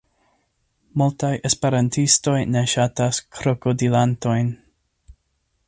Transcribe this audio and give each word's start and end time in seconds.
Multaj 1.01 1.29
esperantistoj 1.49 2.39
ne 2.55 2.65
ŝatas 2.73 3.21
krokodilantojn. 3.37 4.51